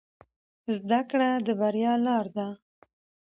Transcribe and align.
زده 0.75 0.99
کړه 1.09 1.29
د 1.45 1.47
بریا 1.59 1.93
لاره 2.05 2.31
ده 2.37 2.47